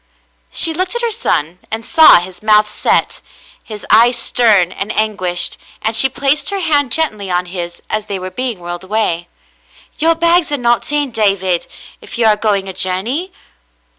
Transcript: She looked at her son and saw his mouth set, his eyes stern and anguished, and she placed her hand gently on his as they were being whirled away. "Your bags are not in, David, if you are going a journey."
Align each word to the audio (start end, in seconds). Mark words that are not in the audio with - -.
She 0.49 0.73
looked 0.73 0.95
at 0.95 1.03
her 1.03 1.11
son 1.11 1.59
and 1.69 1.85
saw 1.85 2.15
his 2.21 2.41
mouth 2.41 2.71
set, 2.73 3.21
his 3.63 3.85
eyes 3.91 4.17
stern 4.17 4.71
and 4.71 4.91
anguished, 4.97 5.59
and 5.83 5.95
she 5.95 6.09
placed 6.09 6.49
her 6.49 6.59
hand 6.59 6.91
gently 6.91 7.29
on 7.29 7.45
his 7.45 7.83
as 7.87 8.07
they 8.07 8.17
were 8.17 8.31
being 8.31 8.57
whirled 8.61 8.83
away. 8.83 9.27
"Your 9.99 10.15
bags 10.15 10.51
are 10.51 10.57
not 10.57 10.91
in, 10.91 11.11
David, 11.11 11.67
if 12.01 12.17
you 12.17 12.25
are 12.25 12.35
going 12.35 12.67
a 12.67 12.73
journey." 12.73 13.31